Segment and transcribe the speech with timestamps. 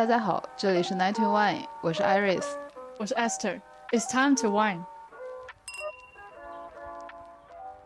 [0.00, 2.58] 大家好，这里是 Night to Wine，我是 Iris，
[2.98, 3.60] 我是 Esther。
[3.90, 4.82] It's time to wine。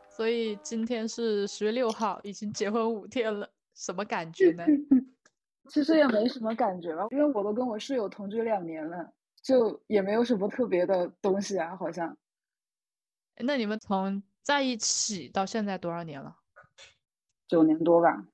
[0.09, 4.65] 所以今天是十月六号，已经结婚五天了，什么感觉呢？
[5.69, 9.13] 其实也没什么感觉吧，因为我都跟我室友同居两年了，
[9.43, 12.17] 就也没有什么特别的东西啊，好像。
[13.39, 16.37] 那你们从在一起到现在多少年了？
[17.49, 18.25] 九年多吧。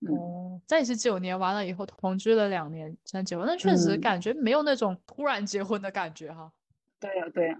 [0.00, 6.52] 哦，在一起九年，完了以后同居了两年才结婚，但确实感觉没有那种突然结婚的感觉哈。
[7.00, 7.58] 对呀，对呀，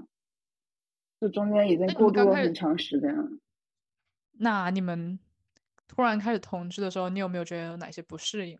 [1.20, 3.28] 这中间已经过渡了很长时间了。
[4.32, 5.18] 那你们
[5.86, 8.58] 突然开始同居的时候，你有没有觉得有哪些不适应？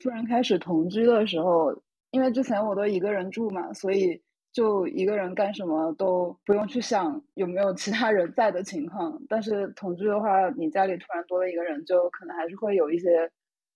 [0.00, 4.22] 突然开始同居的时候，因为之前我都一个人住嘛，所以。
[4.56, 13.30] 就一个人干什么都不用去想有没有其他人在的情况，但是同居的话，你家里突然多了一个人，就可能还是会有一些，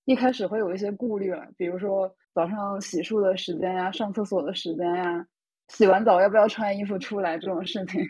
[0.06, 5.26] 一开始会有一些顾虑了，比如说早上洗漱的时间呀、上厕所的时间呀、
[5.68, 8.00] 洗完澡要不要穿衣服出来这种事情。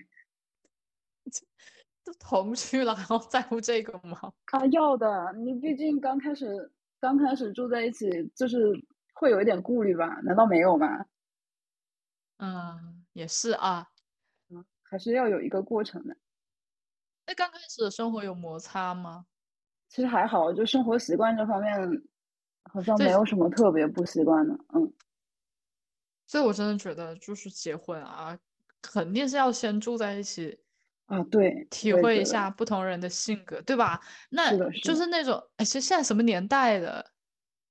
[2.07, 4.33] 都同居了，还要在乎这个吗？
[4.53, 8.57] 啊，要的，你毕竟刚开始刚开始住在一起，就是
[9.15, 10.21] 会有一点顾虑吧？
[10.23, 11.05] 难道没有吗？
[12.41, 13.87] 嗯，也是啊，
[14.49, 16.17] 嗯，还是要有一个过程的。
[17.27, 19.27] 那刚开始的生活有摩擦吗？
[19.91, 22.03] 其实还好，就生活习惯这方面，
[22.73, 24.55] 好像没有什么特别不习惯的。
[24.75, 24.91] 嗯，
[26.27, 28.39] 所以我真的觉得，就是结婚啊，
[28.81, 30.59] 肯定是要先住在一起
[31.07, 34.01] 啊，对，体会一下不同人的性格，对吧？
[34.31, 37.13] 那就是那种，哎，其实现在什么年代的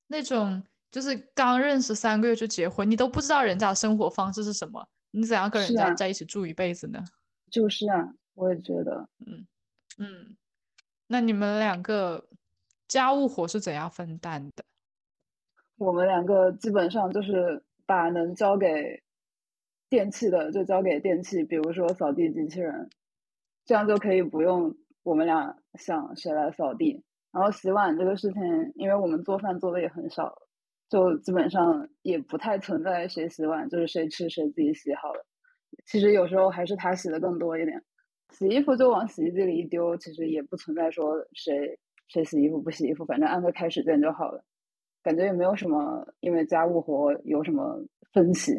[0.05, 0.63] 那种。
[0.91, 7.03] 就是刚认识三个月就结婚，你都不知道人家的生活方式是什么，你怎样跟人家在一起住一辈子呢？
[7.51, 9.47] 就是啊，我也觉得，嗯
[9.97, 10.35] 嗯。
[11.07, 12.27] 那你们两个
[12.87, 14.63] 家务活是怎样分担的？
[15.77, 19.01] 我们两个基本上就是把能交给
[19.89, 22.89] 电器的就交给电器，比如说扫地机器人，
[23.65, 27.03] 这样就可以不用我们俩想谁来扫地。
[27.31, 30.35] 然后洗碗这个事情，因为我们做饭做的也很少。
[30.89, 35.25] 就基本上也不太存在谁洗碗，就是谁吃谁自己洗好了。
[35.85, 37.81] 其实有时候还是他洗的更多一点。
[38.31, 44.43] 洗衣服就往洗衣机里一丢，其实也不存在说谁谁洗衣服不洗衣服，反正按个开始键就好了。
[45.01, 48.53] 感觉也没有什么因为家务活有什么分歧。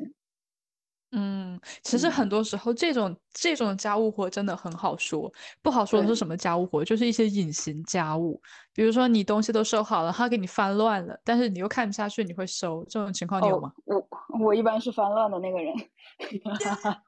[1.13, 8.41] 嗯，其实很多时候这种这种家务活真的很好说，不好说的是什么家务活，就是一些隐形家务，
[8.73, 13.73] 比如说你东西都收好了，他给你翻乱了，但是你又看不下去，你会收这种情况你有吗？
[13.87, 15.75] 我我一般是翻乱的那个人。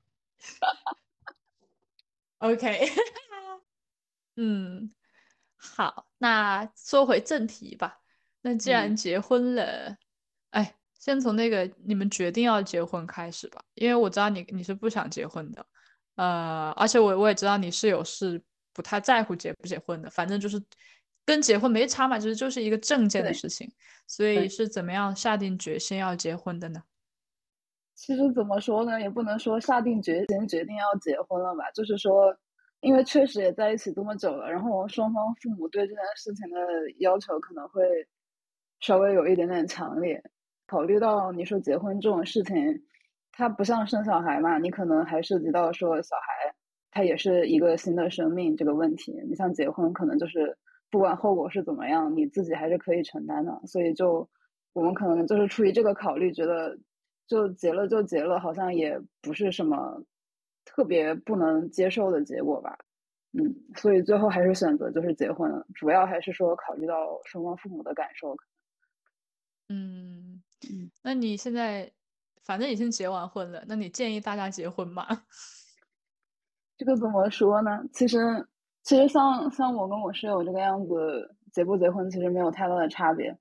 [2.38, 2.88] OK，
[4.34, 4.92] 嗯，
[5.56, 8.00] 好，那说回正题吧。
[8.40, 9.98] 那既然结婚了，哎。
[11.02, 15.66] 先从那个你们决定要结婚开始吧，因为我知道你你是不想结婚的，
[16.14, 18.40] 呃，而且我我也知道你室友是
[18.72, 20.62] 不太在乎结不结婚的，反正就是
[21.26, 23.68] 跟结婚没差嘛，其实就是一个证件的事情。
[24.06, 26.80] 所以是怎么样下定决心要结婚的呢？
[27.96, 32.32] 其实怎么说呢，也不能说下定决心决定要结婚了吧，就是说，
[32.80, 36.58] 因为确实也在一起这么久了，然后双方父母对这件事情的
[37.00, 37.82] 要求可能会
[38.78, 40.22] 稍微有一点点强烈。
[40.66, 42.56] 考虑到你说结婚这种事情，
[43.32, 46.54] 它不像生小孩嘛，你可能还涉及到说小孩，
[46.90, 49.12] 他也是一个新的生命这个问题。
[49.28, 50.56] 你像结婚，可能就是
[50.90, 53.60] 不管后果是怎么样，你自己还是可以承担的。
[53.66, 54.28] 所以就
[54.72, 56.76] 我们可能就是出于这个考虑，觉得
[57.26, 60.02] 就结了就结了，好像也不是什么
[60.64, 62.76] 特别不能接受的结果吧。
[63.32, 68.36] 嗯，所以最后还是选择就是结婚了，主要还是说考虑到双方父母的感受。
[69.70, 70.21] 嗯。
[70.70, 71.90] 嗯，那你现在
[72.42, 75.06] 反正已经结完婚了，那你建议大家结婚吗？
[76.76, 77.82] 这个怎么说呢？
[77.92, 78.18] 其实，
[78.82, 83.36] 其实像像我跟我室友这个样子，结不结婚其实没有太大的差别。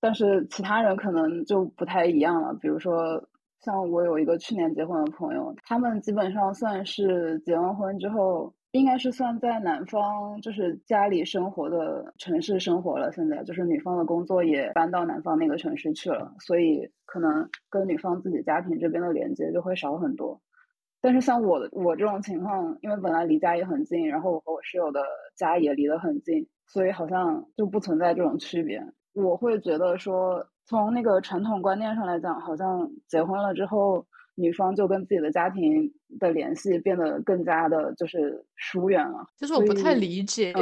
[0.00, 2.54] 但是其他人可能就不太一样了。
[2.54, 3.28] 比如说，
[3.60, 8.54] 像我有一个去年结婚的朋友，他们基本上算是结完婚之后。
[8.72, 20.40] 应该是算在男方就是家里生活的城市生活了，现在就是女方的工作也搬到男方那个城市去了，所以可能跟女方自己家庭这边的连接就会少很多。
[21.02, 25.02] 但是像我我这种情况，因为本来离家也很近，然后我和我室友的
[25.36, 28.82] 家也离得很近，所以好像就不存在这种区别。
[29.12, 34.06] 我会觉得说，从那个传统观念上来讲，好像结婚了之后。
[34.34, 39.26] 女方就跟自己的家庭的联系变得更加的，就是疏远了。
[39.36, 40.54] 就是我不太理解，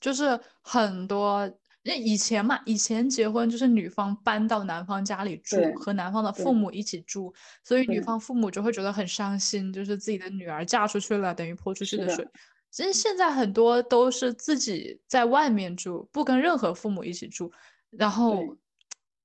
[0.00, 1.50] 就是很多
[1.82, 7.32] 那以前嘛，以前结婚就是女方搬到男方家里住，和男方的父母一起住，
[7.62, 12.26] 所以女方父母就会觉得很伤心，就是自己的女儿嫁出去了，等于泼出去的水。
[12.70, 17.52] 其实现在很多都是自己在外面住，不跟任何父母一起住，
[17.90, 18.56] 然后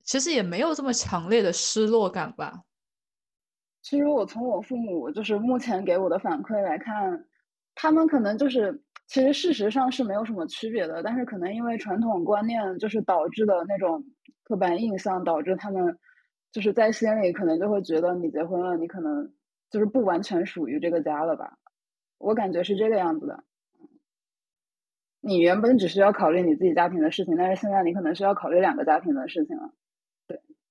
[0.03, 2.61] 其实也没有这么强烈的失落感吧。
[3.89, 7.25] 其实我从我父母就是目前给我的反馈来看，
[7.73, 8.83] 他们可能就是。
[9.07, 14.03] 其实事实上是没有什么区别的，但是可能因为传统观念就是导致的那种
[14.43, 15.97] 刻板印象，导致他们
[16.51, 19.33] 就是在心里可能就会觉得你结婚了，你可能
[19.71, 21.57] 就是不完全属于这个家了吧？
[22.19, 23.43] 我感觉是这个样子的。
[25.21, 29.73] 你原本只需要考虑你自己家庭的事情，但是现在你可能需要考虑两个家庭的事情了。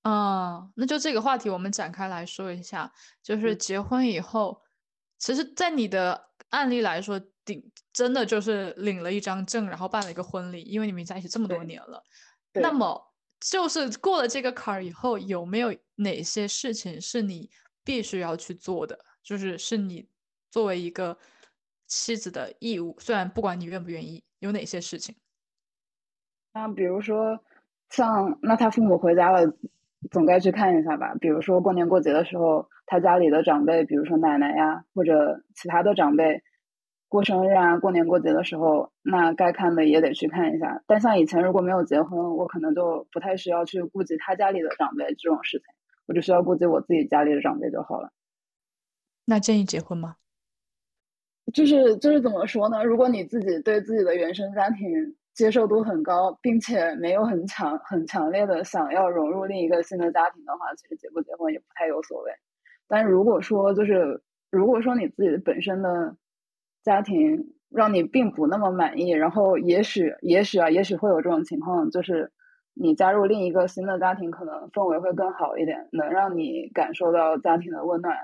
[0.03, 2.91] 对，啊，那就这个话题我们展开来说一下，
[3.21, 4.61] 就是结婚以后，
[5.17, 7.19] 其实，在你的案例来说。
[7.45, 12.03] 顶真的就是领了一张证，然后办了一个婚礼，因为你们在一起这么多年了。
[12.53, 17.49] 那么，就是过了这个坎儿以后，有没有哪些事情是你
[17.83, 19.03] 必须要去做的？
[19.23, 20.07] 就是是你
[20.51, 21.17] 作为一个
[21.87, 25.15] 妻子的义务，虽然不管你愿不愿意，有哪些事情？
[26.53, 27.43] 那比如说，
[27.89, 29.51] 像那他父母回家了，
[30.11, 31.15] 总该去看一下吧。
[31.19, 36.41] 比如说过年过节的时候，他家里的长辈，比如说奶奶呀，或者其他的长辈。
[37.11, 40.83] 过生日啊，过年过节的时候，那该看的也得去看一下。
[40.85, 45.65] 但像以前如果没有结婚，我可能就不太需要去顾及他家里的长辈这种事情，
[46.05, 48.11] 我只需要顾及我自己家里的长辈就好了。
[49.25, 50.17] 那建议结婚吗？
[51.51, 52.83] 就是就是怎么说呢？
[52.83, 62.31] 如果你自己对自己的原生家庭接受度很高，并且没有很强很强烈的想要融入另一个新的家庭的话，其实结不结婚也不太有所谓。
[62.89, 64.21] 但如果说就是
[64.51, 66.13] 如果说你自己的本身的
[66.83, 72.29] 家庭让你并不那么满意，然后也许也许啊，也许会有这种情况，就是
[72.73, 78.17] 你加入另一个新的家庭，可能氛围会更好一点，能让你感受到家庭的温暖，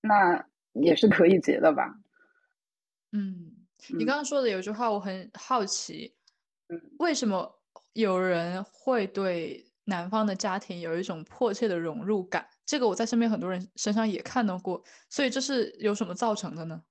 [0.00, 1.94] 那也是可以结的吧。
[3.12, 3.49] 嗯，
[3.88, 6.14] 你刚刚说的有句话我很好奇，
[6.68, 7.60] 嗯，为什么
[7.94, 12.46] 有人会对男方的家庭有一种迫切的融入感？
[12.66, 16.82] 这个我在身边很多人身上也看到过，所以这是有什么造成的呢？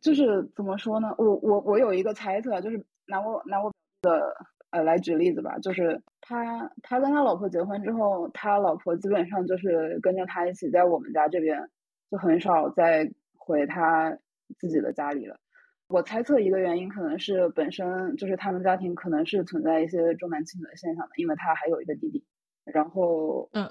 [0.00, 1.12] 就是怎么说呢？
[1.18, 3.72] 我我我有一个猜测，就是拿我拿我
[4.02, 4.34] 的
[4.70, 5.58] 呃来举例子吧。
[5.58, 11.68] 就是他他跟他老婆结婚之后，他老婆基本上就是跟着他一起在我们家这边，
[12.10, 14.16] 就很少再回他
[14.58, 15.38] 自己的家里了。
[15.90, 22.24] 我猜测一个原因可能是本身就是他们家庭可能是存在一些重男轻女的现象的，因为他还有一个弟弟。
[22.64, 23.68] 然后嗯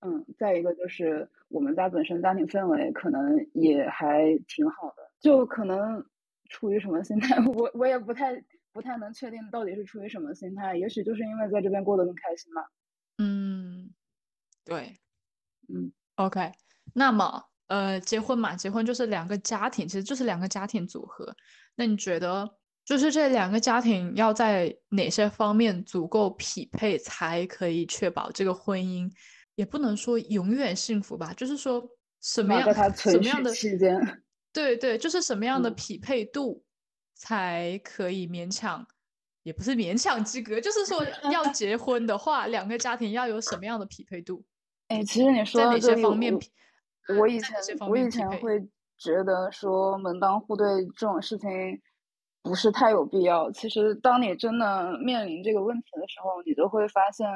[0.00, 5.10] 嗯，再一个就是我们家本身家庭氛围可能也还挺好的。
[5.20, 6.04] 就可能
[6.50, 8.40] 出于什么心态， 我我也不太
[8.72, 10.76] 不太能确定到底是出于什么心态。
[10.76, 12.62] 也许就是因为在这边过得更开心吧。
[13.18, 13.90] 嗯，
[14.64, 14.96] 对，
[15.68, 16.52] 嗯，OK。
[16.94, 21.34] 那么，呃，结婚嘛，结婚就是两个家庭，其实就是两个家庭组合。
[21.74, 22.48] 那你觉得，
[22.84, 29.10] 就是这两个家庭要在哪些方面足够匹配，才可以确保这个婚姻
[29.56, 31.32] 也不能说永远幸福吧？
[31.34, 31.84] 就是说
[32.22, 34.22] 什么样什么样的期间？
[34.52, 36.64] 对对，就是什么样的匹配度
[37.14, 38.86] 才可以勉强，
[39.42, 44.44] 也不是勉强及格，就是说要结婚的话，两个家庭要有什么样的匹配度？
[44.88, 46.32] 哎，其实你说在哪些方面，
[47.18, 47.56] 我以前
[47.88, 48.60] 我以前会
[48.98, 51.50] 觉得说门当户对这种事情
[52.42, 53.50] 不是太有必要。
[53.52, 57.28] 其实当你真的面临这个问题的时候，你就会发现，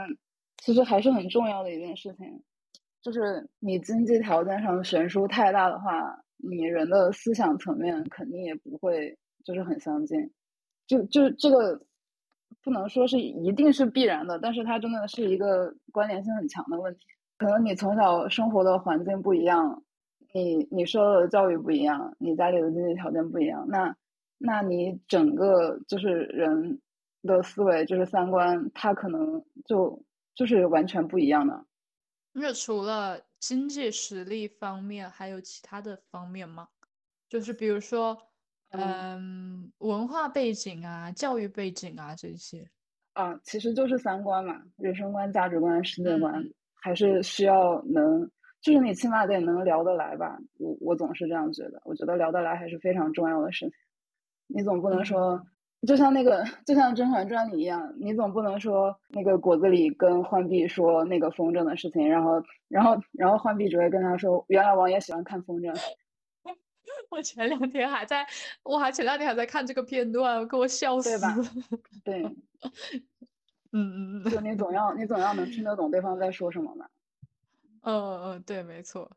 [0.59, 2.43] 其实还是很重要的一件事情，
[3.03, 6.23] 就是你经济条件上悬殊太大的话。
[6.43, 10.33] 你人的思想层面肯定也不会就是很相近，
[10.87, 11.79] 就就这个
[12.63, 17.01] 不能说是一定是必然的，但是它真的是一个关联性很强的问题。
[17.41, 19.83] 可能你从小生活的环境不一样，
[20.35, 23.97] 你你受到的教育不一样，你家里的经济条件不一样，那
[24.37, 26.83] 那你整个就是人
[27.23, 30.05] 的思维就是三观，它可能就
[30.35, 31.65] 就是完全不一样的。
[32.33, 33.23] 那除了。
[33.41, 36.69] 经济实力方面还有其他的方面吗？
[37.27, 38.19] 就是比如说，
[38.69, 42.69] 嗯，文化背景啊，教育背景啊这些。
[43.15, 46.45] 啊，其实就是三观嘛，人生观、价值观、世界观，
[46.81, 50.39] 还是需要能，就是你起码得能聊得来吧。
[50.59, 53.75] 我我总是这样觉得，我觉得聊得来还是非常重要的事情。
[54.47, 55.41] 你总不能说。
[55.87, 65.75] 就像那个，就像《甄嬛传》里一样，你总不能说那个果子狸跟浣碧说那个风筝的事情，然后，然后，然后浣碧只会跟他说，原来王爷喜欢看风筝。
[67.09, 68.27] 我前两天还在，
[68.63, 71.45] 我还前两天还在看这个片段，给我笑死对吧了。
[72.05, 72.25] 对，
[73.73, 76.91] 嗯嗯嗯就你总要你总要能听得懂对方在说什么吧。
[77.83, 79.11] 嗯嗯，对，没错。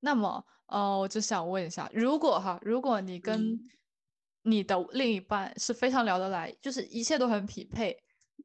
[0.00, 3.70] 那么，呃，我就想问一下，如果哈，如果你跟嗯
[4.42, 7.96] 你的另一半是非常聊得来，就是一切都很匹配，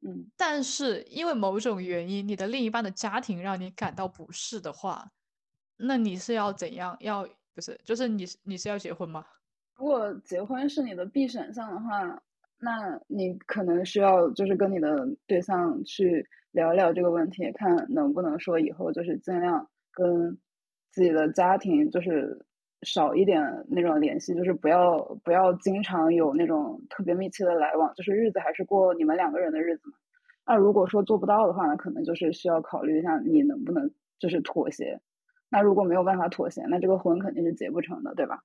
[0.06, 5.10] 嗯，但是因为某种原因，你的另一半的家庭让你感到不适的话，
[5.76, 6.96] 那你是要怎样？
[7.00, 9.24] 要不是，就是你是你是要结婚吗？
[9.76, 12.22] 如果结婚是你的必选项的话，
[12.58, 20.38] 那你可能需要就是跟你的对象去聊聊这个问题，看能不能说以后就是尽量跟
[20.90, 22.46] 自己的家庭就是
[22.82, 29.96] 少一点那种联系，就是不要不要经常有那种特别密切的来往，就是日子还是过你们两个人的日子嘛。
[30.46, 35.00] 那如果说做不到的话呢，可能就是需要考虑一下你能不能就是妥协。
[35.50, 38.42] 那如果没有办法妥协，那这个婚肯定是结不成的，对吧？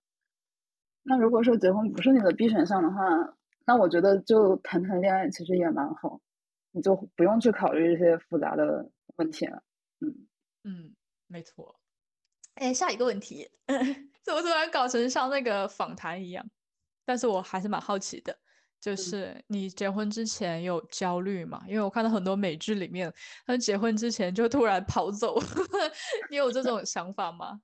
[1.04, 3.36] 那如果说结婚不是你的必选项的话，
[3.72, 6.20] 那我觉得就谈谈恋爱其实也蛮好，
[6.72, 9.64] 你就不用去考虑这些复杂的问题了。
[10.02, 10.28] 嗯，
[10.66, 10.96] 嗯，
[11.28, 11.80] 没错。
[12.56, 13.50] 哎，下一个问题，
[14.26, 16.46] 怎么突然搞成像那个访谈一样？
[17.06, 18.38] 但是我还是蛮好奇的，
[18.82, 21.64] 就是你结婚之前有焦虑吗？
[21.66, 23.10] 因为我看到很多美剧里面，
[23.46, 25.40] 他们结婚之前就突然跑走，
[26.30, 27.62] 你有这种想法吗？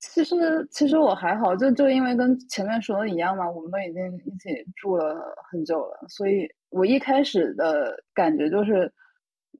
[0.00, 0.34] 其实
[0.70, 5.14] 其实我还好，就就因为跟前面说的一样嘛，我们都已经一起住了
[5.50, 8.90] 很久了，所以我一开始的感觉就是，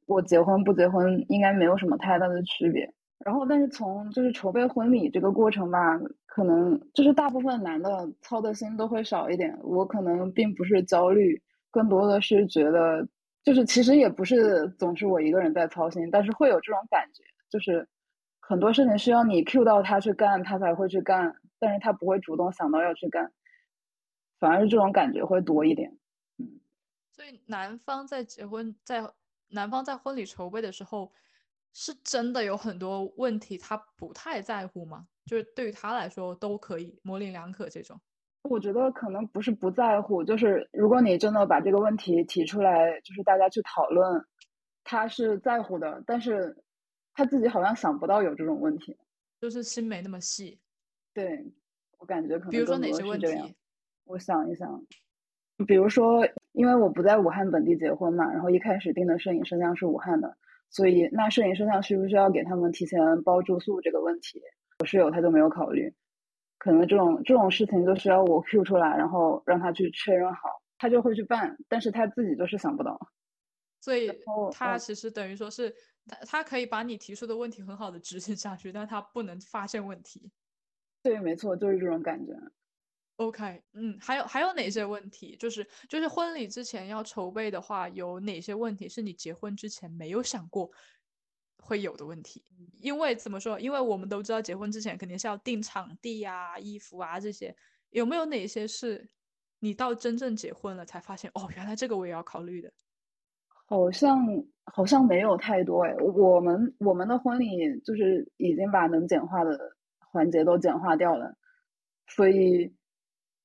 [0.06, 2.90] 我结婚不结婚应该没有什么太大的区别。
[3.18, 9.54] 然后，但是从就是筹备婚礼这个过程吧，可能就是大部分男的操的心都会少一点。
[9.62, 11.38] 我可能并不是焦虑，
[11.70, 13.06] 更多的是觉得，
[13.44, 17.86] 就是其实也不是总是我一个人在操心，但是会有这种感觉，就是
[18.50, 23.30] 很多事情需要你 cue 到他去干，他才会去干，但是他不会主动想到要去干，
[24.40, 25.96] 反而是这种感觉会多一点。
[26.38, 26.58] 嗯
[27.12, 29.08] 所以男方在结婚，在
[29.50, 31.12] 男方在婚礼筹备的时候，
[31.72, 35.06] 是真的有很多问题他不太在乎吗？
[35.26, 38.00] 就是对于他来说都可以模棱两可这种。
[38.42, 44.24] 我觉得可能不是不在乎，就是如果你真的把这个问题提出来，就是大家去讨论，
[44.82, 46.56] 他是在乎的，但是
[47.14, 48.96] 他自己好像想不到有这种问题。
[49.40, 50.60] 就是心没那么细。
[51.14, 51.44] 对，
[51.98, 53.54] 我感觉可能比如说哪些问是这样题？
[54.04, 54.84] 我想一想，
[55.66, 60.36] 比如说，因为我不在武汉本地结婚嘛，然后一开始定的摄影摄像是武汉的，
[60.68, 64.40] 所以那摄影摄像需不需要给他们提前包住宿这个问题，
[64.78, 65.92] 我室友他就没有考虑。
[66.58, 73.00] 可能这种这种事情就需要我 Q 出来，然后让他去确认好，他就会去办，但是他自己就是想不到。
[73.80, 74.10] 所以
[74.52, 75.74] 他其实等于说是
[76.06, 80.30] 他他可以把你提出的问题很好的执行下去，但他不能发现问题。
[81.02, 82.32] 对，没错，就是这种感觉。
[83.16, 85.36] OK，嗯，还有还有哪些问题？
[85.36, 90.70] 就是就是婚礼之前要筹备的话，有哪些问题是你结婚之前没有想过
[91.58, 92.44] 会有的问题？
[92.78, 93.60] 因为怎么说？
[93.60, 97.54] 因为我们都知道结婚之前肯定是要定场地啊、衣服啊这些，
[97.90, 99.06] 有没有哪些是
[99.58, 102.72] 你到真正结婚了才发现哦，原来这个我也要考虑的？
[103.70, 104.18] 好像
[104.64, 109.56] 好像没有太多哎，我们我们的婚礼就是已经把能简化的
[110.00, 111.36] 环节都简化掉了，
[112.08, 112.74] 所以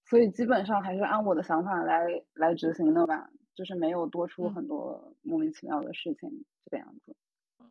[0.08, 7.16] 所以基本上还是按我的想法来来执行的吧，就是没有多出嗯很多莫名其妙的事情这个样子。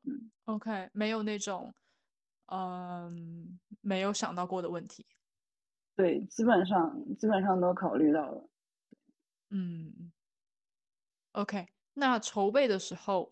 [0.05, 1.75] 嗯 OK，没有那种
[2.47, 5.05] 嗯没有想到过的问题。
[5.97, 8.49] 对，基本上基本上都考虑到了。
[9.51, 10.13] 嗯
[11.33, 13.31] ，OK，那筹备的时候，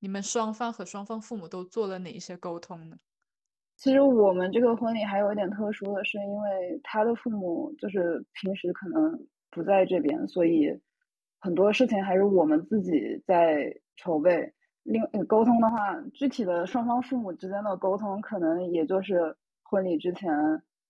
[0.00, 2.96] 你们双方和双方父母都做了哪一些沟通呢？
[3.76, 9.18] 其实我们这个婚礼还有一点特殊的是，因为他的父母就是平时可能
[9.50, 10.70] 不在这边，所以
[11.40, 14.52] 很多事情还是我们自己在筹备。
[14.84, 20.28] 另沟通的话，具体的双方父母之间的沟通，可能也就是婚礼之前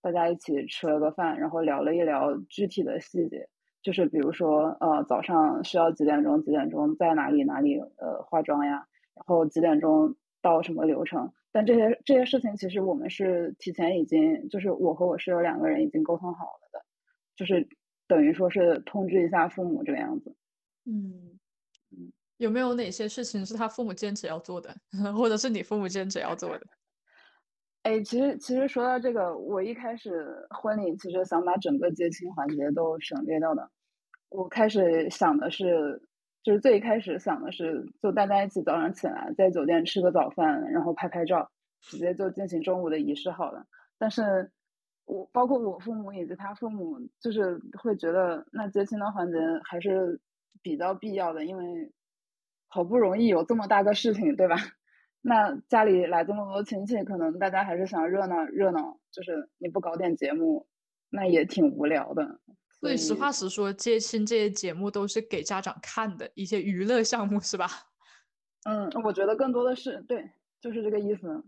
[0.01, 3.47] 大家一起吃了个饭，然后聊了一聊具体的细节，
[3.83, 11.33] 就是比如说呃早上需要几点钟几点钟在哪里哪里呃化妆呀，然后几点钟到什么流程。
[11.51, 16.83] 但这些这些事情，其实我们是提前已经，就是我和我室友两个人已经沟通好了的，
[17.37, 17.69] 就是
[18.09, 20.35] 等于说是通知一下父母这个样子。
[20.87, 21.39] 嗯
[21.91, 24.75] 嗯，有没有哪些事情是他父母坚持要做的，
[25.15, 26.67] 或者是你父母坚持要做的？
[27.83, 33.69] 哎，其实其实说到这个，我一开始婚礼其实想把整个接亲环节都省略掉的。
[34.29, 36.01] 我开始想的是，
[36.45, 43.67] 就是最一开始想的是，就大家一起早上起来在酒店吃个早饭，然后拍拍照，直接就进行中午的仪式好了。
[43.99, 44.53] 但是
[45.05, 50.21] 我包括我父母以及他父母，就是会觉得那接亲的环节还是
[50.63, 51.93] 比较必要的，因为
[52.69, 54.55] 好不容易有这么大个事情，对吧？
[55.23, 60.67] 那家里来这么多亲戚，可能大家还是想热闹热闹，就是你不搞点节目，
[61.11, 62.41] 那也挺无聊的。
[62.81, 67.69] 对，实话实说，接亲这些节目都是给家长看的一些娱乐项目，是吧？
[68.69, 70.29] 嗯，我觉得更多的是对，
[70.61, 71.45] 就是这个意思。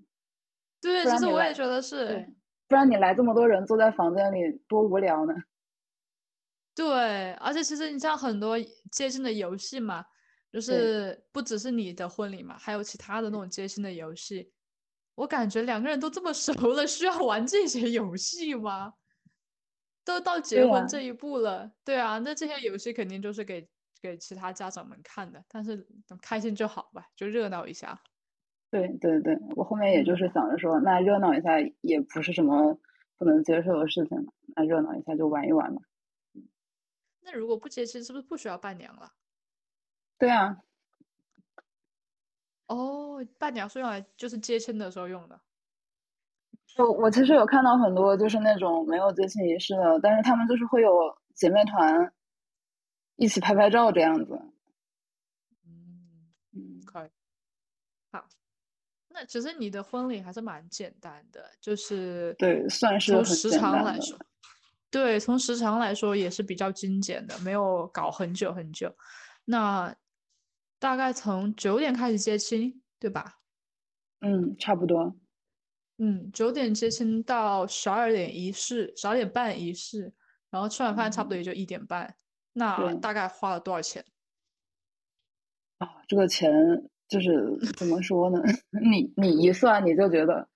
[0.80, 2.26] 对，其实我也觉得是。
[2.66, 4.38] 不然你来这么多人坐在房间里
[4.68, 5.34] 多无聊呢。
[6.74, 8.56] 对，而且其实你像很多
[8.90, 10.04] 接亲的游戏嘛，
[10.54, 14.52] 就是不只是你的婚礼嘛，还有其他的那种接亲的游戏。
[15.16, 18.94] 我感觉两个人都这么 熟了，需要玩这些游戏吗？
[20.04, 23.68] 都到结婚这一步了，对啊，那这些游戏肯定就是给
[24.00, 25.84] 给其他家长们看的，但是
[26.22, 28.00] 开心就好吧，就热闹一下。
[28.70, 32.78] 对对对，我后面也就是想着说，那热闹一下也不是什么
[33.18, 35.80] 不能接受的事情，那热闹一下就玩一玩嘛。
[37.22, 39.10] 那如果不接亲，是不是不需要伴娘了？
[40.24, 40.56] 对啊。
[42.68, 45.38] 哦，伴娘是用来就是接亲的时候用的。
[46.78, 52.10] 我我其实有看到很多就是那种没有接亲仪式的，但是他们就是会有姐妹团
[53.16, 54.40] 一起拍拍照这样子。
[55.66, 57.10] 嗯嗯，可以。
[58.10, 58.26] 好，
[59.10, 64.18] 那其实你的婚礼还是蛮简单的，就是对，算是从时长来说，
[64.90, 68.96] 对，从时长来说也是比较精简的，没有搞很久很久。
[69.44, 69.94] 那
[70.78, 73.38] 大概从九点开始接亲，对吧？
[74.20, 75.16] 嗯，差不多。
[75.98, 80.12] 嗯，九点接亲到十二点仪式，十二点半仪式，
[80.50, 82.16] 然后吃完饭差不多也就一点半。
[82.52, 84.04] 那大概花了多少钱？
[85.78, 86.52] 啊，这个钱
[87.08, 88.42] 就是怎么 说呢？
[88.82, 90.48] 你你一算你就觉得，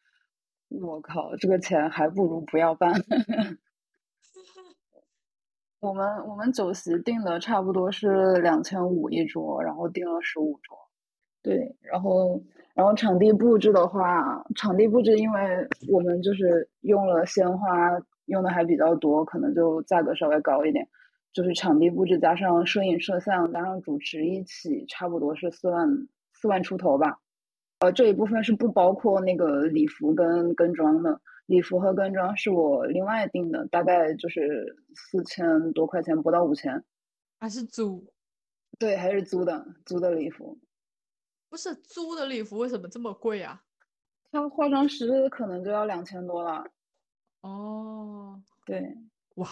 [0.69, 2.93] 我靠，这个钱还不如不要办。
[5.81, 10.77] 我们我们酒席订的差不多是两千五一桌，然后订了十五桌。
[11.43, 12.43] 对，然后。
[12.75, 17.67] 然后场地布置的话，场地布置因为我们就是用了鲜花，
[18.27, 20.87] 用的还比较多，可能就价格稍微高一点。
[21.33, 25.89] 就是场地布置加上摄影摄像加上主持一起，差不多是四万
[26.35, 27.19] 四万出头吧。
[27.81, 36.85] 呃，这一部分是不包括那个礼服跟跟妆的，礼服和跟妆是我另外订的，大概就是四千多块钱，不到五千。
[37.41, 38.07] 还是租？
[38.79, 40.59] 对，还是租的，租的礼服。
[41.49, 43.63] 不是租的礼服为什么这么贵啊？
[44.31, 46.63] 他化妆师可能就要两千多了。
[47.41, 48.95] 哦，对，
[49.37, 49.49] 哇，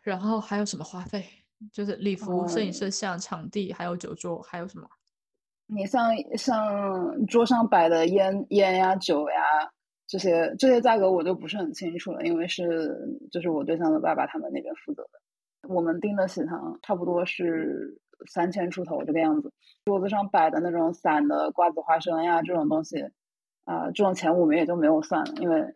[0.00, 1.24] 然后还有什么花费？
[1.72, 4.88] 就是礼服、摄影、摄像、场地，还有酒桌，还有什么？
[5.66, 9.72] 你像像桌上摆的烟烟呀、酒呀
[10.10, 12.98] 这些这些价格我就不是很清楚了，因为是
[13.30, 15.68] 就是我对象的爸爸他们那边负责的。
[15.68, 17.96] 我们订的喜糖差不多是。
[18.26, 19.50] 三千出头这个样子，
[19.82, 23.00] 桌子上摆的那种散的瓜子、花生呀，这种东西，
[23.64, 25.74] 啊，这种钱我们也就没有算了，因为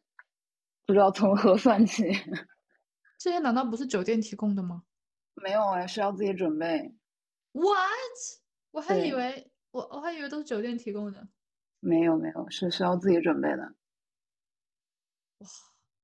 [0.84, 2.04] 不知道从何算起。
[3.18, 4.82] 这些难道不是酒店提供的吗？
[5.36, 6.94] 没有哎，是要自己准备。
[7.52, 7.72] What？
[8.72, 11.26] 我还以为我我还以为都是酒店提供的。
[11.80, 13.72] 没有没有，是需要自己准备的。
[15.44, 15.50] 哇！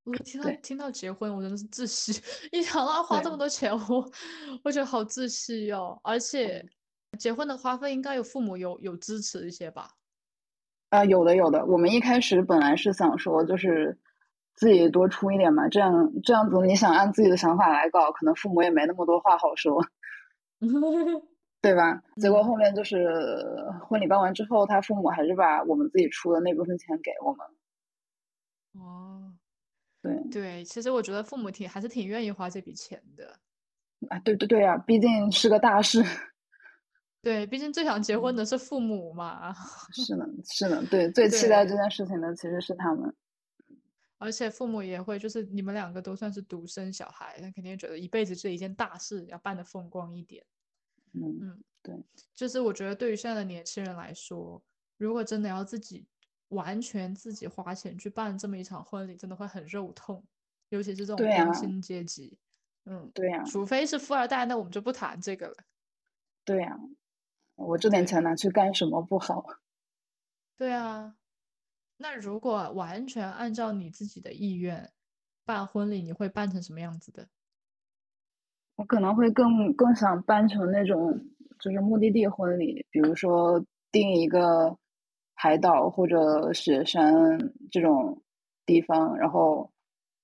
[0.05, 2.23] 我听到听到结婚，我真的是窒息。
[2.53, 4.11] 一想到要花这么多钱，我
[4.65, 6.01] 我觉得好窒息哟。
[6.03, 6.65] 而且
[7.19, 9.91] 结婚的花费应该有父母有有支持一些吧？
[10.89, 11.65] 啊，有的有的。
[11.67, 13.97] 我们一开始本来是想说，就是
[14.55, 19.85] 自己多出一点嘛，这样这样子，你想按自己的想法来搞，可能父母也没那么多话好说，
[21.61, 22.03] 对吧？
[22.17, 23.07] 结果后面就是
[23.87, 27.47] 婚礼办完之后，他父母还是把我们自己出的那部分钱给我们。
[30.03, 30.23] 哦。
[30.31, 33.39] 对对，其实我觉得父母挺还是挺愿意花这笔钱的，
[34.09, 36.03] 啊，对对对呀，毕竟是个大事。
[37.23, 39.53] 对，毕竟最想结婚的是父母嘛。
[39.93, 43.15] 是呢，是呢，对，最期待这件事情的其实是他们。
[44.17, 50.45] 而且父母也会，就是你们两个都算是独生小孩，那肯定觉得一辈子这一件大事要办的风光一点。
[51.13, 51.95] 嗯嗯，对，
[52.35, 54.63] 就是我觉得对于现在的年轻人来说，
[54.97, 56.07] 如果真的要自己。
[56.51, 60.25] 完全自己花钱去办这么一场婚礼，真的会很肉痛，
[60.69, 62.39] 尤其是这种工薪阶级。
[62.85, 65.55] 嗯，对呀，除非是富二代，那我们就不谈这个了。
[66.47, 66.79] 对呀，
[67.57, 69.45] 我这点钱拿去干什么不好？
[70.57, 71.17] 对啊，
[71.99, 74.93] 那如果完全按照你自己的意愿
[75.45, 77.29] 办婚礼，你会办成什么样子的？
[78.77, 81.21] 我可能会更更想办成那种
[81.59, 84.77] 就是目的地婚礼，比如说订一个。
[85.43, 87.11] 海岛或者雪山
[87.73, 88.23] 这种
[88.67, 89.73] 地方，然后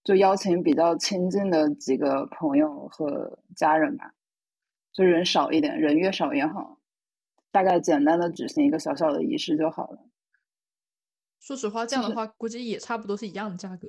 [0.05, 4.13] 就邀请比较亲近的几个朋友和家人吧，
[4.93, 6.79] 就人少一点，人越少越好。
[7.51, 10.07] 大概简单的举行一个小小的仪式就好了。
[11.41, 13.89] 说实话，这样的话估计也差不多是一样的价格。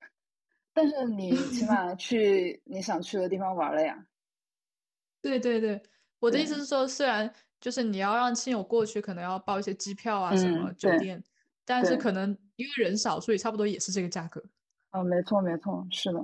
[0.74, 4.04] 但是你起码去你想去的地方玩了呀。
[5.22, 5.80] 对对对，
[6.18, 11.22] 我的意思是说，虽然就是你要让亲友过去，可能要报一些机票啊什么酒店，
[11.64, 14.42] 但是可能因为人少，所以差不多也是这个价格。
[14.92, 16.20] 哦，没错没错，是的。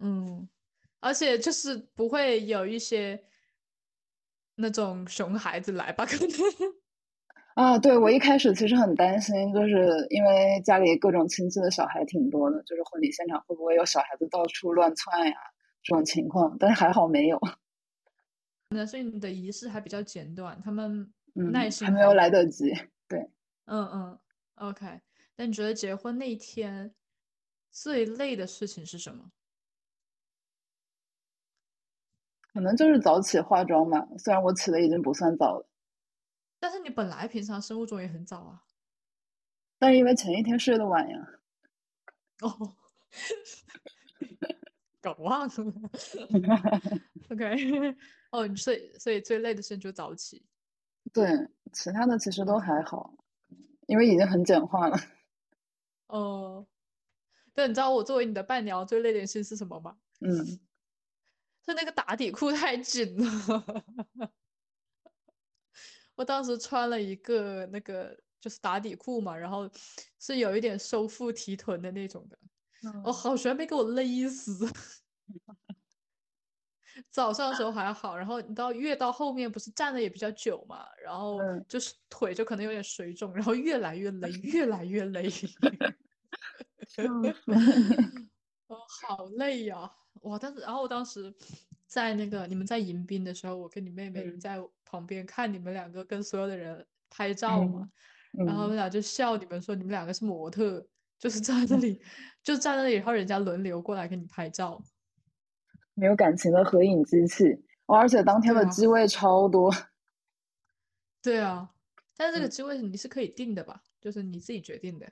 [0.00, 0.48] 嗯，
[1.00, 3.20] 而且就是不会有一些
[4.54, 6.06] 那种熊孩子来吧？
[6.06, 6.28] 可能。
[7.56, 15.34] 啊，对我一开始其实很担心，就是因为家里各种亲戚的小孩挺多的，就是婚礼现场会不会有小孩子到处乱窜呀
[15.82, 17.40] 这种情况，但是还好没有。
[18.68, 22.70] 可能是你的仪式还比较简短，他们耐心还没有来得及。
[23.08, 23.18] 对，
[23.64, 24.18] 嗯嗯
[24.56, 25.00] ，OK。
[25.36, 26.94] 那你觉得结婚那一天
[27.70, 29.30] 最累的事情是什么？
[32.52, 35.66] 可能就是早起化妆吧，虽然我起的已经不算早了。
[36.60, 38.64] 但是你本来平常生物钟也很早啊，
[39.78, 41.16] 但是因为前一天睡得晚呀。
[42.42, 42.76] 哦，
[45.00, 45.54] 搞忘了。
[47.30, 47.96] OK，
[48.30, 50.44] 哦，所以所以最累的事就早起。
[51.12, 53.14] 对，其他的其实都还好，
[53.86, 54.98] 因为已经很简化了。
[56.08, 56.66] 哦，
[57.54, 59.96] 但你知道我作为你的伴娘最累的事是什么吗？
[60.20, 60.44] 嗯，
[61.64, 63.64] 是那个打底裤太紧了。
[66.14, 69.70] 我当时穿了一个那个就是打底裤嘛，然后
[70.18, 72.38] 是有一点收腹提臀的那种的，
[73.04, 74.66] 我好悬没给我勒死。
[77.10, 85.28] 早上的时候还好，然后你到越到后面不是站的也比较久嘛，然后就是腿就可能有点水肿，然后越来越累，越来越累。
[88.68, 89.90] 哦，好累呀！
[90.22, 91.34] 哇，但是然后我当时。
[91.88, 97.90] 在那个你们在迎宾的时候，我跟你妹妹在旁边看你们两个跟所有的人拍照嘛，
[98.32, 100.86] 然后我们俩就笑你们说你们两个是模特，
[101.18, 101.98] 就是在那里
[102.42, 104.78] 就站那里，然后人家轮流过来给你拍照，
[105.98, 107.44] 没有感情的合影机器，
[107.86, 109.70] 而且当天的机位超多。
[111.20, 111.68] 对啊，
[112.16, 113.82] 但是这个机位你是可以定的吧？
[114.00, 115.06] 就是你自己决定的。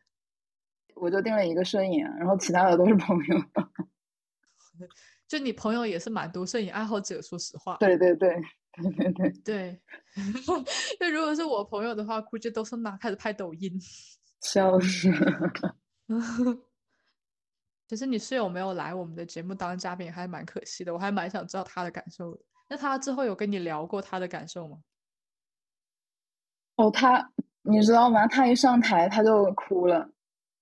[0.94, 3.36] 我就定了一个摄影，然后其他的都是朋友。
[5.26, 7.76] 就你朋友也是蛮多摄影爱好者，说实话。
[7.78, 8.40] 对对对
[8.72, 9.80] 对对对对。
[11.00, 13.76] 那如果是我朋友的话，估计都是拿开始拍抖音。
[14.40, 15.10] 笑死。
[17.88, 20.92] 其实你室友没有来我们的节目当嘉宾，还蛮可惜的。
[20.92, 22.40] 我还蛮想知道他的感受的。
[22.68, 24.78] 那他之后有跟你聊过他的感受吗？
[26.76, 27.30] 哦，他
[27.62, 28.26] 你知道吗？
[28.26, 30.08] 他一上台他就哭了。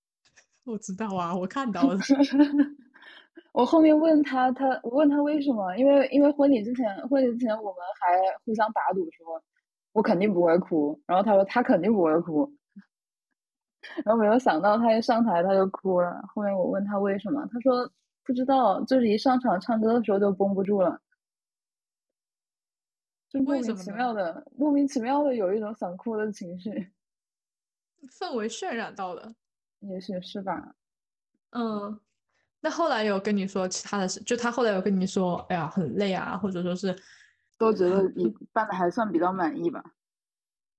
[0.65, 1.97] 我知道啊，我看到了。
[3.53, 5.75] 我后面问他，他我问他为什么？
[5.77, 9.41] 因为因为婚礼之前，婚礼之前我们还互相打赌说，
[9.93, 10.99] 我肯定不会哭。
[11.07, 12.53] 然后他说他肯定不会哭。
[14.05, 16.21] 然后没有想到他一上台他就哭了。
[16.33, 17.89] 后面我问他为什么，他说
[18.23, 20.99] 不知道，就是一上场唱歌的时候就绷不住了，
[23.29, 26.91] 就莫名其妙的莫名其妙的有一种想哭的情绪，
[28.19, 29.33] 氛围渲染到了，
[29.79, 30.75] 也许是吧，
[31.51, 31.99] 嗯。
[32.61, 36.95] 那后来有跟你说其他的事，就他后来有跟你说，哎呀，很累啊，或者说是，
[37.59, 39.83] 都觉得你办的还算比较满意吧？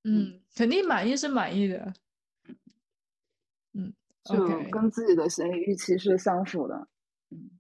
[0.03, 1.93] 嗯，肯定满意是满意的。
[4.31, 6.75] 嗯，就跟自己的心理预期是相符的。
[7.31, 7.51] 嗯，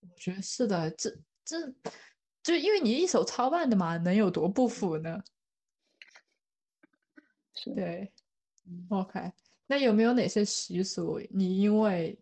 [0.00, 1.10] 我觉得是的，这
[1.44, 1.56] 这
[2.42, 5.22] 就因为你一手操办的嘛，能有多不符呢？
[7.54, 8.12] 是，对。
[8.88, 9.32] OK，
[9.66, 12.18] 那有没有哪些习俗你因为？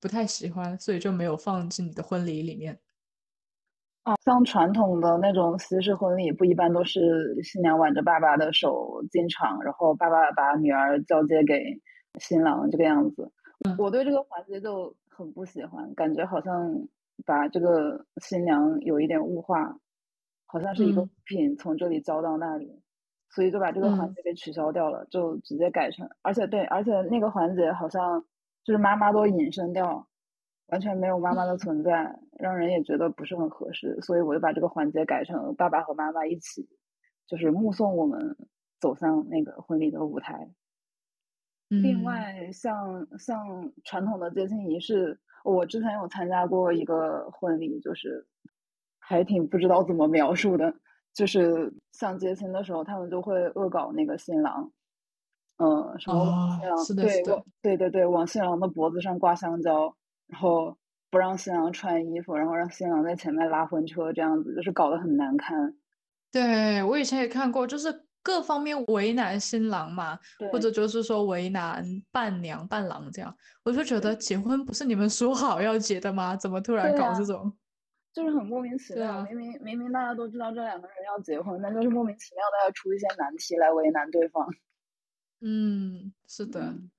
[0.00, 2.78] 不太喜欢，所以就没有放进你的婚礼里面。
[4.04, 11.54] 啊，像传统的那种西式婚礼，不一般都是新娘挽着爸爸的手进场，然后爸爸把女儿交接给
[12.18, 13.30] 新郎这个样子。
[13.78, 16.88] 我对这个环节就很不喜欢，感觉好像
[17.24, 19.78] 把这个新娘有一点物化，
[20.46, 22.80] 好像是一个物品从这里交到那里，
[23.30, 28.24] 所以就把这个环节给取消掉了，就直接改成，而且对，而且那个环节好像。
[28.64, 30.06] 就是妈妈都隐身掉，
[30.66, 36.68] 完全没有妈妈的存在，让人也觉得不是很合适，所以我就把这个环节改成爸爸和妈妈一起，
[37.26, 38.36] 就是目送我们
[38.78, 40.50] 走向那个婚礼的舞台。
[41.68, 48.26] 另外，像像传统的接亲仪式，我之前有参加过一个婚礼，就是
[48.98, 50.74] 还挺不知道怎么描述的，
[51.14, 54.70] 就是像接亲的时候，他们就会恶搞那个新郎。
[55.58, 57.22] 嗯，什么往新郎对，
[57.60, 59.94] 对对对，往新郎的脖子上挂香蕉，
[60.28, 60.78] 然后
[61.10, 65.76] 不让新郎穿衣服，然后让新郎在前面拉婚车，这样子就是搞得很难看。
[66.30, 70.18] 对，我以前也看过，就是各方面为难新郎嘛，
[70.52, 76.36] 或者就是说为难伴娘、伴郎这样，我就觉得结婚不是你们说好要结的吗？
[76.36, 77.50] 怎么突然搞这种？
[78.12, 84.46] 就是很莫名其妙，啊明明明明大家都知道这两个人要结婚，但就是莫名其妙的要出一些难题来为难对方。
[85.40, 86.60] 嗯，是的。
[86.60, 86.90] 嗯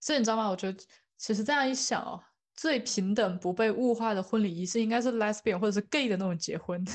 [0.00, 0.48] 所以你知道吗？
[0.48, 0.78] 我觉得
[1.18, 2.22] 其实这样一想哦，
[2.54, 6.82] 最平等不被物化的婚礼仪式应该是 lesbian 或者是 gay 的那种结婚，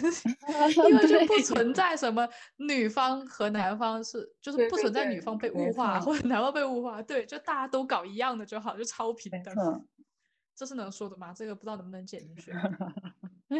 [0.89, 9.53] 因为就不存在什么女方和男方是，就是不存在女方被物化或者男方被物化，对，就大家都搞一样的就好，就超平等。
[10.55, 11.33] 这是能说的吗？
[11.33, 12.51] 这个不知道能不能剪进去。
[13.47, 13.55] 不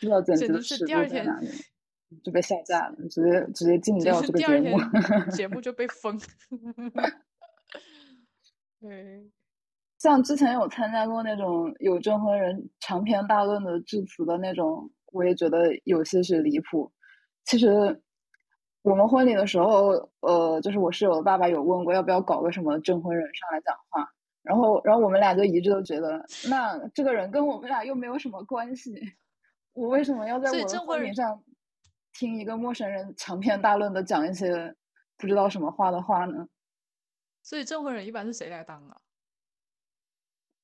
[0.00, 1.24] 知道剪进去第二天
[2.24, 4.78] 就被下架了，直接直接禁掉这个第二节目。
[4.78, 6.18] 天 节目就被封。
[8.80, 9.30] 对，
[10.00, 16.90] 像之前有参加过那种有证婚人长篇大论的致辞的那种，我也觉得有些许离谱。
[17.44, 18.02] 其实
[18.80, 24.10] 我们婚礼的时候，呃，就是我室友的爸爸有问过要不要搞个什么证婚人上来讲话，
[24.42, 28.94] 然后然后我们俩就一致都觉得，那这个人跟我们俩又没有什么关系，
[29.74, 31.44] 我为什么要在我的证婚人婚礼上
[32.14, 34.74] 听一个陌生人长篇大论的讲一些
[35.18, 36.48] 不知道什么话的话呢？
[37.42, 38.96] 所以证婚人一般是谁来当啊？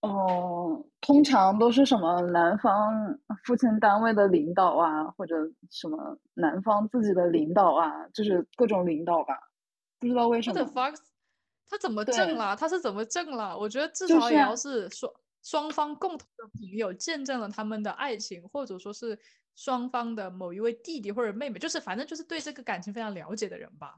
[0.06, 5.34] 哦，通常都是什么男方父亲单位的领导啊，或者
[5.70, 9.34] 什么男方自己的领导啊，就是各种领导吧。
[9.98, 10.96] 不知道为什 What the 么，fuck？
[11.68, 12.54] 他怎么对证了？
[12.54, 13.58] 他是怎么证了？
[13.58, 19.18] 我觉得至少也要是双双方共同的朋友见证了他们的爱情，或者说是
[19.54, 23.94] 双方的某一位弟弟或者妹妹，就是反正就是对这个感情非常了解的人吧。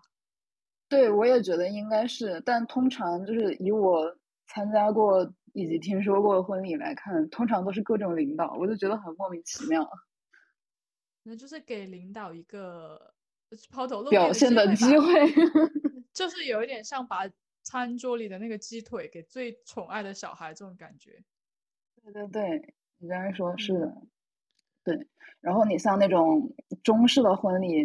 [0.88, 4.16] 对，我也觉得应该是，但通常就是以我
[4.48, 9.88] 参加过以及听说过的婚礼来看，通常都是各种领导，我就觉得很莫名其妙，
[11.22, 13.14] 那就是给领导一个
[13.70, 15.06] 抛头露面表现的的机， 会。
[16.12, 17.30] 就是有一点像把
[17.62, 21.22] 餐桌里的那个鸡腿给最宠爱的小孩这种感觉。
[22.02, 24.02] 对对对，你刚才说，是嗯的，
[24.84, 25.06] 对。
[25.40, 27.84] 然后你像那种中式的婚礼，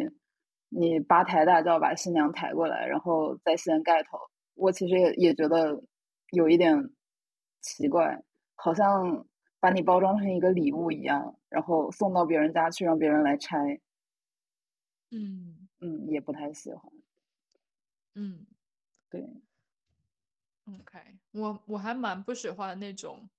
[0.70, 4.18] 你八抬大轿把新娘抬过来，然后再掀盖头，
[4.56, 5.84] 我其实也也觉得
[6.34, 6.90] 有一点
[7.62, 8.24] 奇怪，
[8.56, 9.28] 好像
[9.60, 13.80] 把你包装成一个礼物一样，然后送到别人家去让别人来拆，
[15.12, 16.92] 嗯嗯，也不太喜欢。
[18.16, 18.48] 嗯
[19.10, 19.22] 对
[20.66, 21.00] ，，OK，
[21.32, 23.30] 我我还蛮不喜欢那种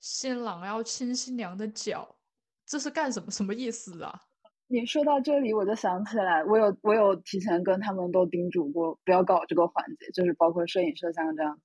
[0.00, 2.16] 新郎要亲新娘的脚，
[2.64, 3.30] 这是干什么？
[3.30, 4.18] 什么意思啊？
[4.66, 11.60] 你说到这里，我就想起来，我有我有提前跟他们都叮嘱过，不要搞这个环节，就是包括摄影摄像这样。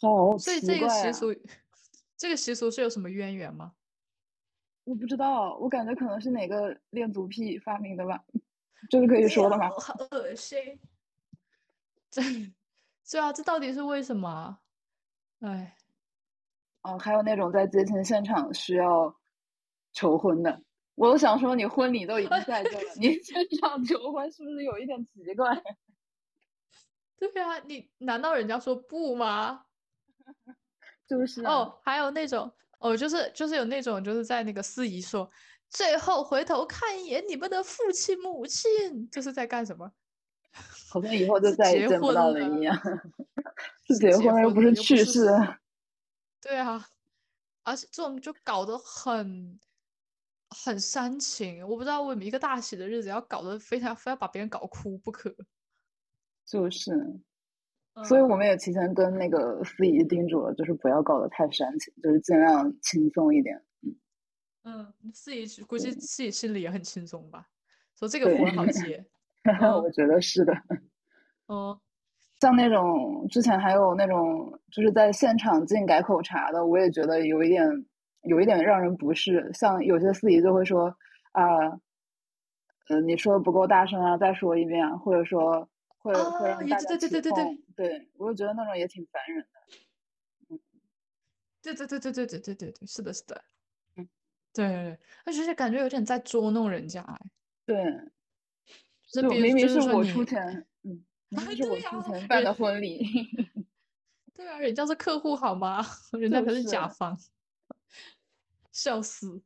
[0.00, 0.88] 好所以这个！
[0.88, 1.34] 习俗，
[2.16, 3.72] 这个习俗是有什么渊源吗？
[4.84, 8.24] 我不知道，我感觉可能是哪个恋足癖发明的吧？
[8.88, 9.68] 这是可以说的吗？
[9.70, 10.58] 好恶心！
[12.10, 12.22] 这，
[13.10, 14.60] 对啊，这到底是为什么啊？
[15.40, 15.76] 哎，
[16.82, 19.14] 哦，还有那种在接亲现场需要
[19.92, 20.62] 求婚的，
[20.94, 25.62] 我都想说，你婚礼都已经在这了，你 现场求婚是不是有一点奇怪？
[27.18, 29.66] 对啊，你难道人家说不吗？
[31.08, 35.30] 就是啊，哦，还有那种哦，就是就是有那种就是在那个司仪说，
[35.68, 39.90] 最后回头看一眼你们的父亲母亲，这是在干什么？
[40.90, 42.74] 好像以后就再也结见不到婚了了一样。
[43.86, 45.26] 是 是结结婚又不是去世。
[46.40, 46.86] 对啊，
[47.64, 49.58] 而且这种就搞得很
[50.50, 55.34] 很煽情，我不知道为什么一个大喜的日子要搞得非常非要把别人搞哭不可。
[56.46, 56.92] 就是，
[58.04, 63.60] 所以嗯我们也提前跟那个司仪叮嘱了，就是不要搞得太煽情，就是尽量轻松一点。
[64.64, 67.46] 嗯，司仪估计自己心里也很轻松吧，
[67.98, 69.04] 说这个对活儿好接。
[69.82, 70.52] 我觉得是的。
[71.46, 71.80] 哦，
[72.40, 77.66] 像那种之前还有那种就是在现场进改口茶的，我也觉得有一点
[78.24, 79.50] 有一点让人不适。
[79.54, 80.94] 像有些司仪就会说
[81.32, 81.46] 啊，
[82.88, 85.66] 呃，你说的不够大声啊，再说一遍啊，或者说
[86.14, 87.58] 会会哦也让大家对对对对对。
[87.76, 90.58] 对，我就觉得那种也挺烦人的。
[91.60, 93.44] 对对对对对对对对对，是的，是的。
[93.96, 94.08] 嗯，
[94.52, 97.18] 对，而且感觉有点在捉弄人家，哎，
[97.66, 97.76] 对，
[99.12, 103.04] 就是明明就是说我出钱，嗯，明啊明是我出钱办的婚礼。
[104.34, 105.84] 对啊，人家是客户好吗？
[106.18, 107.18] 人家可是甲是方，
[108.72, 109.42] 笑死。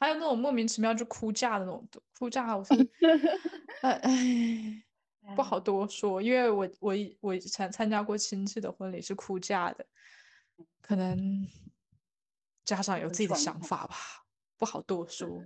[0.00, 1.86] 还有那种莫名其妙就哭嫁的那种，
[2.18, 2.74] 哭嫁我是，
[3.82, 4.82] 哎哎，
[5.36, 9.86] 不好多说，因为我我以我以参参加过亲戚的婚礼是哭嫁的，
[10.80, 11.46] 可能
[12.64, 13.94] 家长有自己的想法吧，
[14.56, 15.44] 不好多说。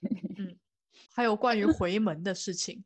[0.00, 0.58] 嗯，
[1.14, 2.84] 还有关于 回门的事情，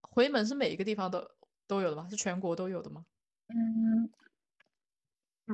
[0.00, 1.30] 回门是每一个地方都
[1.66, 2.08] 都有的吗？
[2.08, 3.04] 是全国都有的吗？
[3.48, 4.10] 嗯，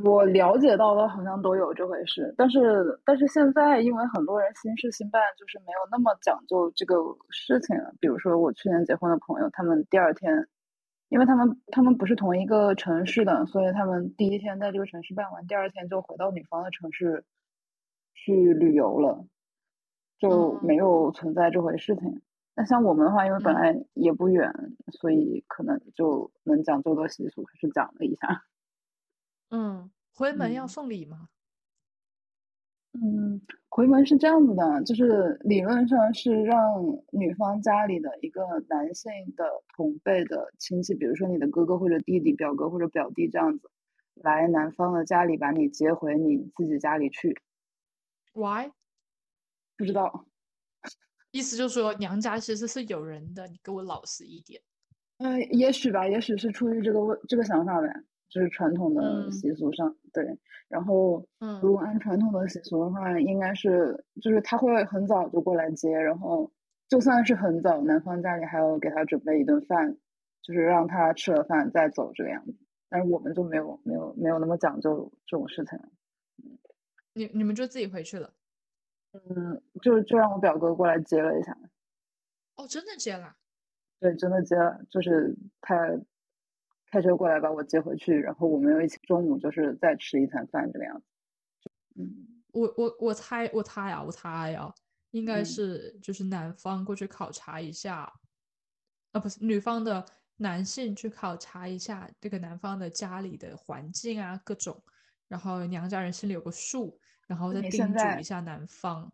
[0.04, 6.96] 我了解到的好像都有这回事，但是但是现在因为很多人新事新办，就是没有那么讲究这个
[7.30, 7.94] 事情了。
[8.00, 10.46] 比如说我去年结婚的朋友，他们第二天，
[11.09, 17.24] 因为他们他们不是同一个城市的，所以他们第一天在这个城市办完，第二天就回到女方的城市
[18.14, 19.24] 去旅游了，
[20.18, 22.20] 就没有存在这回事情。
[22.54, 24.52] 那像我们的话，因为本嗯来也不远，
[24.92, 28.42] 所以可能就能讲究的习俗还是讲了一下。
[29.50, 31.28] 嗯，回门要嗯送礼吗？
[32.94, 36.59] 嗯，回门是这样子的，就是理论上是让
[37.12, 39.44] 女方家里的一个男性的
[39.76, 43.70] 同辈的亲戚，比如说你的哥哥或者弟弟、表哥或者表弟这样子，
[44.14, 47.37] 来男方的家里把你接回你自己家里去。
[48.32, 48.70] Why？
[49.76, 50.26] 不知道，
[51.32, 54.62] 意思就是说娘家其实是有人的，你给我老实一点。
[55.18, 57.88] 嗯，也许吧，也许是出于这个问这个想法呗，
[58.28, 60.38] 就是传统的嗯习俗上，对。
[60.68, 66.50] 然后，嗯如果按传统的习俗的话，应该是就是他会很早就过来接，然后
[66.88, 69.96] 就算是很早，男方家里还要给他准备一顿饭，
[70.42, 72.54] 就是让他吃了饭再走这个样子。
[72.88, 75.88] 但是我们就没有没有没有那么讲究这种事情了，
[77.14, 78.32] 你你们就自己回去了？
[79.12, 81.56] 嗯，就就让我表哥过来接了一下，
[82.56, 83.36] 哦，真的接了？
[83.98, 85.98] 对，真的接了，就是他
[86.90, 91.07] 开车过来把我接回去，然后我们又一起中午就是再吃一餐饭这个样子。
[91.96, 94.72] 嗯，我我我猜我猜啊，我猜啊，
[95.11, 98.12] 应该嗯是就是男方过去考察一下，
[99.12, 100.05] 啊不是女方的
[100.37, 104.83] 男性去考察一下这个男方的家里的环境啊各种，
[105.29, 109.12] 然后娘家人心里有个数，然后再叮嘱一下男方。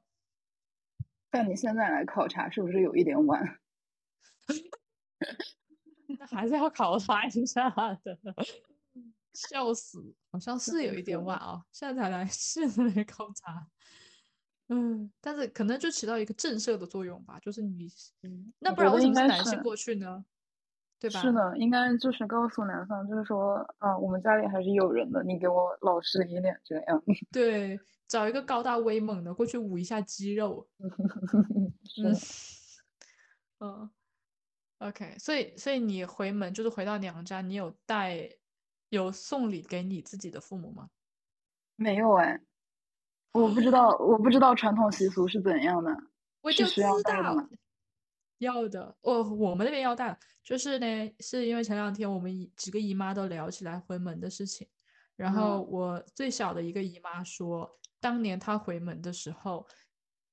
[1.31, 3.59] 但你现在来考察是不是有一点晚？
[6.23, 7.69] 那还是要考察一下
[8.05, 8.17] 的，
[9.35, 13.67] 笑死，好像是有一点晚啊，现在才来，现在来考察。
[14.69, 17.89] 嗯，但是可能就起到一个震慑的作用吧，就是你，
[18.23, 20.25] 嗯那不然为什么是男性过去呢？
[21.01, 21.21] 对吧？
[21.21, 27.03] 是的，应该就是告诉男方，就是说，啊，我们家里还是有人的，你给我老实一点，这样。
[27.33, 30.69] 对，找一个高大威猛的过去捂一下肌肉。
[31.99, 32.15] 嗯，
[33.59, 33.91] 嗯
[34.88, 38.29] ，OK，所以所以你回门就是回到娘家，你有带
[38.90, 40.88] 有送礼给你自己的父母吗？
[41.77, 42.40] 没有哎，
[43.33, 45.90] 我不知道，我不知道传统习俗是怎样的，
[46.42, 47.49] 我就是需要知道？
[48.38, 50.87] 要的，哦，我们那边要带，就是呢，
[51.21, 54.68] 是因为前两天我们几个姨妈都聊起来回门的事情，
[55.16, 59.66] 然后嗯我最小的一个姨妈说，当年她回门的时候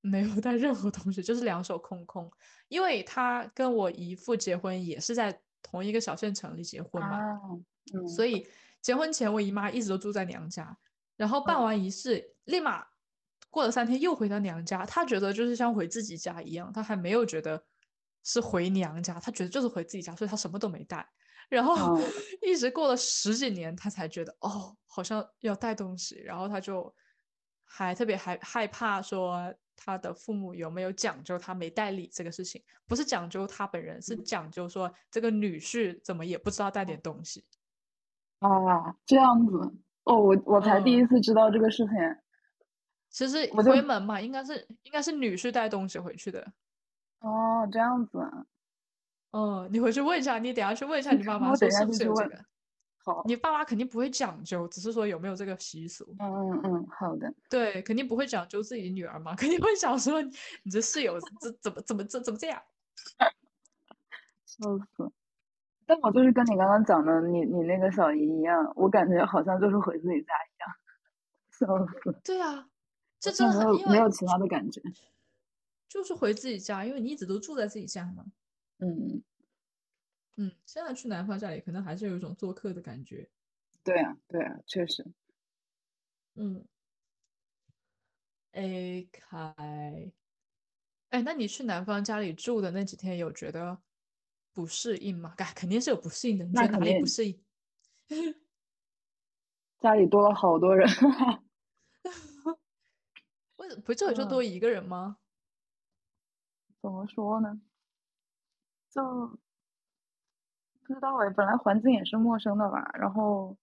[0.01, 2.31] 没有带任何东西，就是两手空空，
[2.69, 7.39] 因为他跟我姨父结婚也是在同一个小县城里结婚嘛，啊，
[7.93, 8.47] 嗯，所以
[8.81, 10.77] 结婚前我姨妈一直都住在娘家，
[11.17, 12.85] 然后办嗯完仪式，立马
[13.49, 14.85] 过了三天又回到娘家。
[14.85, 17.61] 她觉得就是像回自己家一样，她还没有觉得
[18.23, 21.05] 是回娘家，她觉得就是回自己家，所以她什么都没带。
[21.49, 22.03] 然后嗯
[22.41, 26.95] 一直过了十几年，她才觉得哦，好像要带东西，然后她就
[27.65, 29.53] 还特别害害怕说。
[29.81, 32.61] 她的父母有没有讲究他没带礼这个事情？
[32.85, 37.45] 不是讲究他本人，是嗯讲究说这个女婿怎么也不知道带点东西。
[38.39, 39.57] 啊，这样子，
[40.03, 41.95] 哦，我我才第一嗯次知道这个事情，
[43.09, 46.51] 其实回门嘛，应该是应该是女婿带东西回去的。
[47.21, 48.45] 哦，这样子啊，
[49.31, 52.45] 嗯，你回去问一下，你等下去问一下你爸妈我等一下说是不是有这个。
[53.09, 56.05] 好，你爸妈肯定不会讲究，只是说有没有这个习俗。
[56.19, 60.31] 嗯嗯嗯，好的，对，肯定不会讲究自己女儿嘛，肯定会想说你
[60.63, 62.61] 你这室友这怎么怎么这怎么这样？
[64.45, 65.11] 笑死。
[65.85, 70.69] 但我就是跟你刚刚讲的，你你那个小姨一样，我感觉好像就是回自己家一样，
[71.49, 72.69] 笑死，对啊，
[73.19, 74.79] 这好真的很，像没有没有其他的感觉，
[75.87, 78.23] 就是回自己家，因为你一直都住在自己家嘛。
[78.77, 79.23] 嗯，
[80.41, 83.29] 嗯，现在去男方家里，可能还是有一种做客的感觉。
[83.83, 85.05] 对啊对啊，确实，
[86.35, 86.65] 嗯
[88.53, 89.53] ，A 开，
[91.09, 93.81] 哎，那你去男方家里住的那几天，有觉得
[94.53, 95.33] 不适应吗？
[95.37, 96.45] 哎，肯定是有不适应的。
[96.45, 97.43] 你觉得哪里那肯定不适应？
[99.79, 100.87] 家里多了好多人，
[103.57, 105.17] 为不这里就 多一个人吗？
[106.83, 107.59] 怎么说呢？
[108.95, 109.39] 就
[110.89, 113.55] 不知道哎，本来环境也是陌生的吧，然后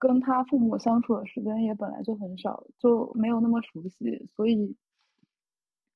[0.00, 4.76] 跟他父母相处的时间也本来就很少，就没有那么熟悉，所以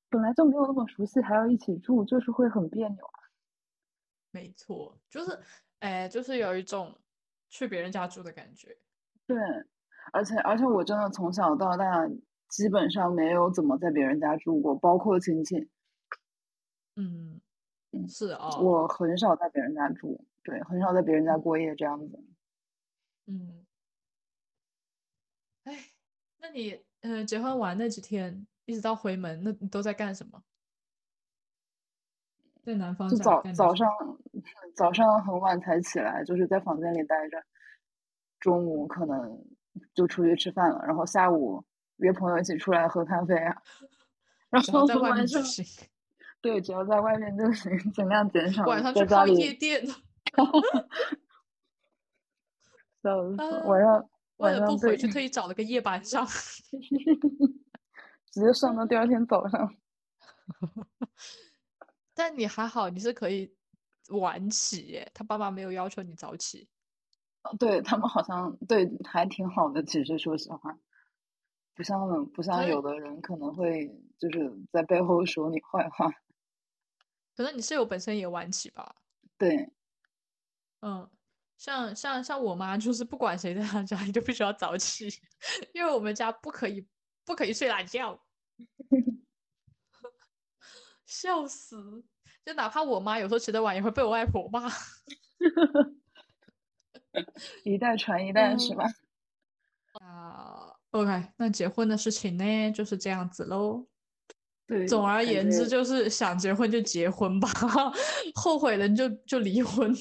[0.09, 3.19] 本来就没有那么熟悉，还要一起住，就是会很别扭啊。
[4.31, 5.37] 没错，就是，
[5.79, 6.97] 哎，就是有一种
[7.49, 8.77] 去别人家住的感觉。
[9.27, 9.37] 对，
[10.13, 12.07] 而且而且我真的从小到大
[12.47, 15.69] 基本上没有怎么在别人家住过，包括亲戚。
[16.95, 17.41] 嗯，
[17.91, 22.23] 嗯是哦，我很少在别人家住，对，很少在别人家过夜这样子。
[23.25, 23.65] 嗯，
[25.65, 25.77] 哎，
[26.37, 30.41] 那你呃结婚完那几天，一直到回门，那你都在干什么？
[32.63, 33.89] 在南方就早早上
[34.73, 37.43] 早上很晚才起来，就是在房间里待着，
[38.39, 39.45] 中午可能
[39.93, 41.61] 就出去吃饭了，然后下午
[41.97, 43.61] 约朋友一起出来喝咖啡啊，
[44.49, 45.65] 然后在外面晚上就行，
[46.39, 49.53] 对，只要在外面就行，尽量减少晚上去泡夜
[53.03, 53.99] 笑死，啊晚上
[54.37, 56.25] 为晚上对了不回去，特意找了个夜班上。
[58.31, 59.75] 直接上到第二天早上。
[62.13, 63.55] 但你还好，你是可以
[64.09, 66.69] 晚起耶，他爸妈没有要求你早起。
[67.59, 70.77] 对他们好像对还挺好的，其实说实话，
[71.73, 76.11] 不像不像有的人可能会就是在背后说你坏话。
[77.35, 78.95] 可能你室友本身也晚起吧？
[79.37, 79.71] 对，
[80.81, 81.09] 嗯，
[81.57, 85.07] 像像像我妈就是不管谁在她家里都必须要早起，
[85.73, 86.85] 因为我们家不可以
[87.25, 88.19] 不可以睡懒觉，
[91.05, 92.03] 笑死！
[92.45, 94.69] 就哪怕我妈有时候起得晚，也会被我外婆骂。
[97.63, 98.85] 一代传一代是嗯吧？
[100.05, 103.87] 啊，OK，那结婚的事情呢就是这样子喽。
[104.67, 107.49] 对，总而言之，就是想结婚就结婚吧，
[108.35, 109.93] 后悔了就就离婚。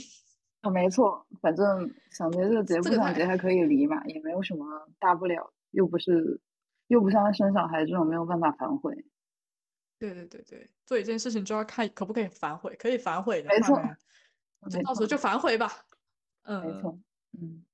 [0.67, 4.67] 啊，没错，反正想结就结，不想结还可以离嘛，也没有什么
[4.99, 6.41] 大不了，又不是
[6.89, 9.05] 又不像生小孩这种没有办法反悔。
[9.99, 13.81] 对对对对，做一件事情就要看可不可以反悔，可以反悔的没错，
[14.85, 15.73] 到时候就反悔吧。
[16.43, 16.99] 嗯没嗯，错，
[17.41, 17.65] 嗯，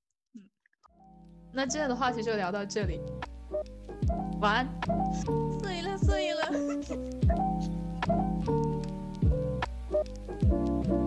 [1.53, 3.01] 那今天的话题就聊到这里，
[4.41, 4.69] 晚安。
[5.63, 6.53] 睡了睡了。